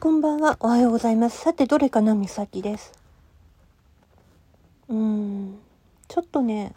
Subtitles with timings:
[0.00, 0.56] こんばんは。
[0.60, 1.40] おはようございます。
[1.40, 2.14] さて、どれかな？
[2.14, 2.92] みさきです。
[4.86, 5.58] うーん、
[6.06, 6.76] ちょっとね、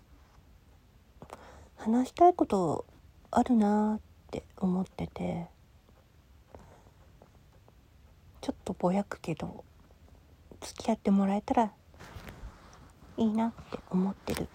[1.77, 2.83] 話したいこと
[3.29, 3.99] あるなーっ
[4.31, 5.45] て思ってて、
[8.41, 9.63] ちょっとぼやくけど、
[10.59, 11.71] 付き合ってもらえたら
[13.17, 14.47] いいなって思ってる。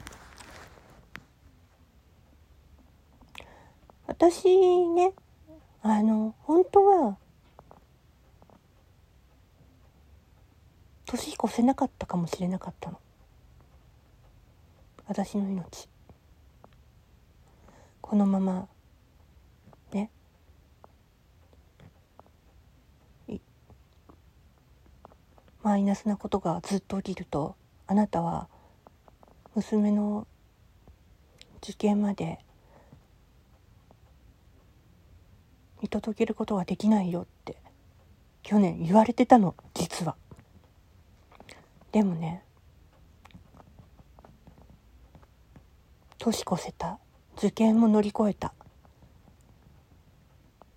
[4.09, 5.13] 私ね、
[5.83, 7.17] あの、本当は、
[11.07, 12.99] 年越せなかったかもしれなかったの。
[15.07, 15.89] 私の命。
[18.01, 18.69] このまま
[19.93, 20.11] ね。
[25.63, 28.49] マイナスなことがずっと起きるとあなたは
[29.55, 30.27] 娘の
[31.59, 32.39] 受験まで
[35.83, 37.57] 見届けることができないよって
[38.43, 40.17] 去年言われてたの実は。
[41.97, 42.43] でもね
[46.19, 46.99] 年越せた。
[47.39, 48.53] 受験も乗り越えた。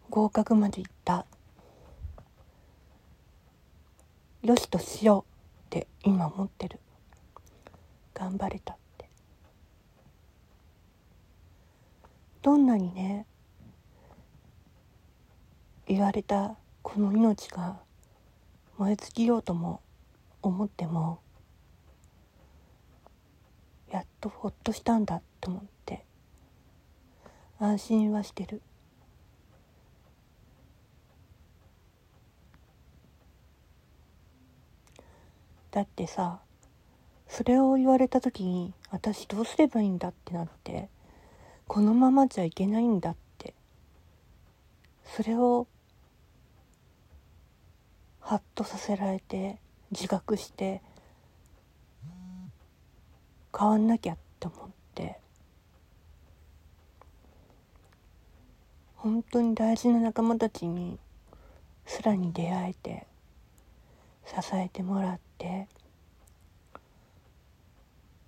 [0.10, 1.26] 合格まで行った。
[4.44, 6.80] よしとしようって今思ってる。
[8.14, 9.10] 頑張れたって。
[12.42, 13.26] どんなにね
[15.86, 17.78] 言われたこの命が
[18.78, 19.82] 燃え尽きようとも
[20.42, 21.20] 思っても
[23.92, 26.06] やっとほっとしたんだと思って
[27.60, 28.62] 安心はしてる。
[35.72, 36.40] だってさ
[37.28, 40.90] それを言われた時に私どうすればいいんだってなって
[41.68, 43.54] このままじゃいけないんだって
[45.06, 45.68] それを
[48.20, 49.60] ハッとさせられて
[49.92, 50.82] 自覚して
[53.58, 55.20] 変わんなきゃって思って
[58.96, 61.00] 本当に大事な仲間たちに
[61.86, 63.08] すらに出会えて
[64.26, 65.68] 支えてもらって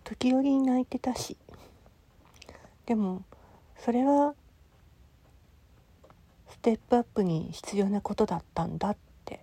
[0.03, 1.37] 時折泣いてたし
[2.85, 3.23] でも
[3.77, 4.33] それは
[6.49, 9.39] ステップアップに必要なことだったんだって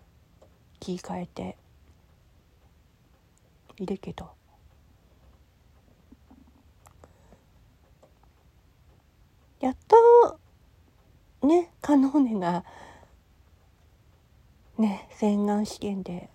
[0.81, 1.57] 切り替えて
[3.79, 4.31] いるけど
[9.61, 9.77] やっ
[11.41, 12.65] とねカノーネが
[14.79, 16.29] ね洗顔試験で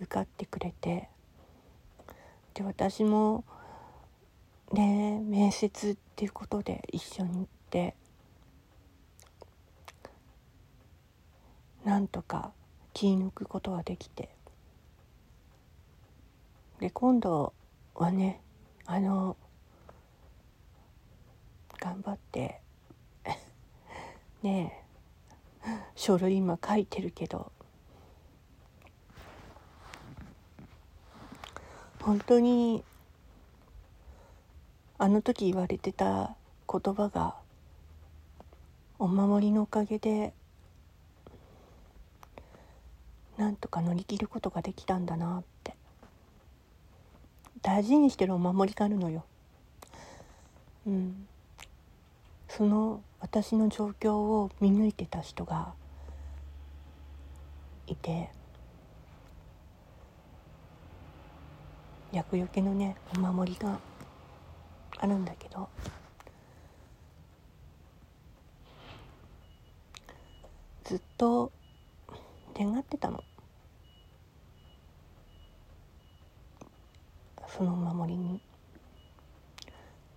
[0.00, 1.08] 受かってくれて。
[2.54, 3.44] で私も
[4.72, 7.94] ね面接っていうことで一緒に行って。
[11.84, 12.52] なんとか
[12.94, 14.30] 気抜くことができて。
[16.80, 17.52] で今度
[17.94, 18.40] はね
[18.86, 19.36] あの
[21.78, 22.60] 頑張って
[24.42, 24.84] ね
[25.66, 27.52] え書類今書いてるけど
[32.00, 32.84] 本当に
[34.98, 36.36] あの時言われてた
[36.70, 37.36] 言葉が
[38.98, 40.34] お守りのおかげで
[43.36, 45.53] なんとか乗り切ることができたんだなって
[47.64, 49.24] 大事にしてるお守りがあるのよ。
[50.86, 51.26] うん、
[52.46, 55.72] その私の状況を見抜いてた人が
[57.86, 58.28] いて
[62.12, 63.78] 厄除けのねお守りが
[64.98, 65.70] あるんだけど
[70.84, 71.50] ずっと
[72.54, 73.24] 願ってたの。
[77.56, 78.40] その守りに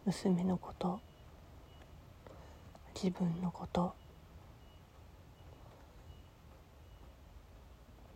[0.08, 1.00] 娘のこと
[2.96, 3.94] 自分のこと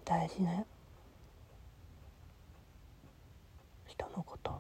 [0.04, 0.66] 大事な
[3.86, 4.60] 人のこと。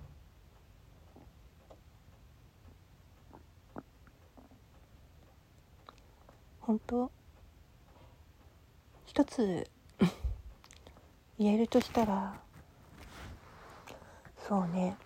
[6.60, 7.12] 本当
[9.08, 9.68] 一つ
[11.40, 12.51] 言えるとしたら
[14.52, 14.98] そうね。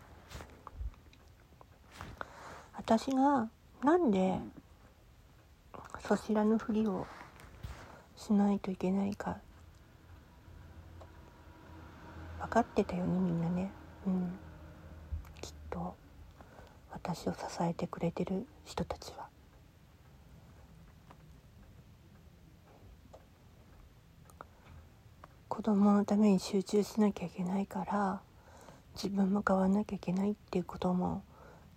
[2.76, 3.48] 私が
[3.84, 4.40] なんで
[6.00, 7.06] そちらのふりを
[8.18, 9.38] しないといけないか。
[12.40, 13.72] 分かってたよねみんなね。
[14.08, 14.32] うん。
[15.42, 15.96] きっと
[16.92, 19.28] 私を支えてくれてる人たちは。
[25.48, 28.22] 子供のために集中しなきゃいけないから
[28.96, 31.24] 自分も変わんなきゃいけないっていうことも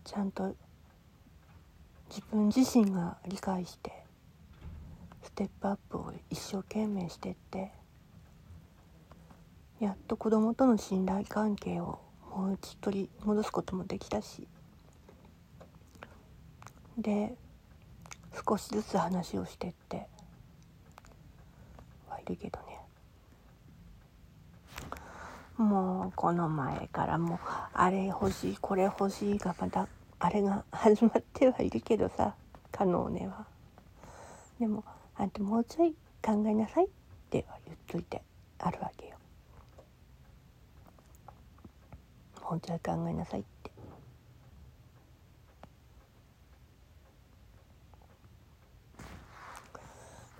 [0.04, 0.54] ちゃんと
[2.08, 3.92] 自分自身が理解して
[5.22, 7.72] ステップアップを一生懸命してって
[9.80, 11.98] やっと子供との信頼関係を
[12.34, 14.46] もう一度取り戻すこともできたし
[16.96, 17.34] で
[18.46, 20.06] 少しずつ話をしてって
[22.08, 22.67] はいるけどね。
[25.58, 27.38] もうこの前からもう
[27.74, 29.88] あれ欲しいこれ欲しいがまた
[30.20, 32.34] あれが始まってはいるけどさ
[32.70, 33.44] 可能ねは。
[34.60, 34.84] でも
[35.16, 36.88] あんたもうちょい考えなさいっ
[37.30, 38.22] ては言っといて
[38.60, 39.16] あるわけよ。
[42.48, 43.70] もうちょい考えなさいって。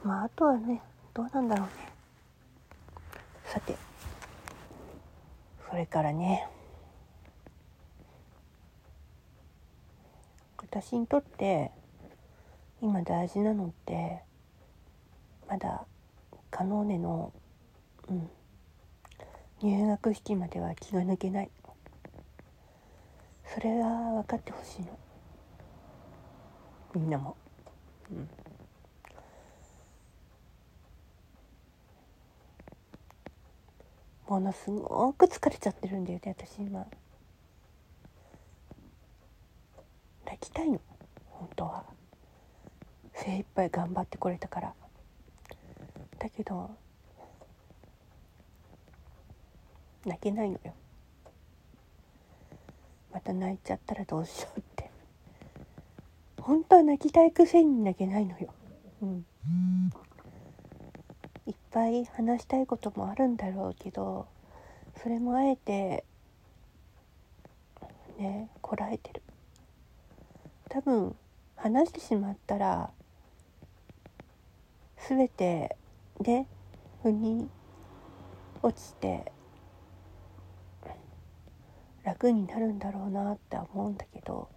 [0.05, 0.81] まああとはね
[1.13, 1.73] どうなんだろうね。
[3.47, 3.88] さて
[5.69, 6.49] それからね。
[10.59, 11.71] 私にとって
[12.81, 14.23] 今大事なのって
[15.49, 15.85] まだ
[16.51, 17.33] カノーネの、
[18.09, 18.31] うん、
[19.63, 21.51] 入学式までは気が抜けない。
[23.47, 24.99] それは分かってほしいの。
[26.95, 27.37] みんなも、
[28.11, 28.29] うん、
[34.29, 36.87] ものすごく疲れちゃってるんだよね私今。
[40.27, 40.81] 泣きたいの。
[41.31, 41.85] 本当は。
[43.15, 44.75] 精一杯頑張ってこれたから。
[46.19, 46.71] だけど
[50.05, 50.75] 泣けないのよ。
[53.13, 54.91] また泣いちゃったらどうしようって。
[56.39, 58.53] 本当は泣きたいくせに泣けないのよ。
[59.01, 59.27] うん。
[61.71, 64.27] ぱい話したいこともあるんだろうけど
[65.03, 66.05] それもあえて
[68.19, 69.23] ねこらえてる
[70.69, 71.15] 多分
[71.57, 72.91] 話してしまったら
[75.09, 75.77] 全て
[76.21, 76.47] ね
[77.03, 77.49] 腑に
[78.63, 79.33] 落ちて
[82.05, 84.49] 楽になるんだろうなって思うんだけど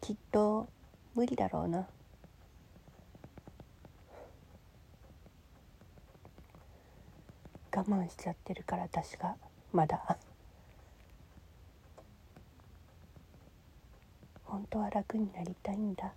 [0.00, 0.68] きっと
[1.14, 1.86] 無理だろうな。
[7.78, 9.36] 我慢しちゃってるから私が。
[9.72, 10.18] まだ。
[14.42, 16.12] 本当は楽になりたいんだ。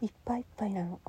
[0.00, 1.00] いっぱいいっぱいなの。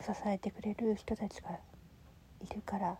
[0.00, 2.96] 支えてくれる人たちがいるから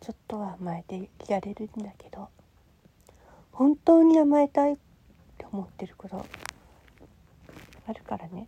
[0.00, 2.28] ちょっとは甘えていられるんだけど。
[3.58, 4.76] 本当に甘えたいっ
[5.36, 6.24] て思ってること
[7.88, 8.46] あるからね。